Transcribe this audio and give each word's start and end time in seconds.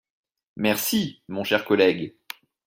Merci, 0.55 1.21
mon 1.27 1.43
cher 1.43 1.63
collègue. 1.63 2.15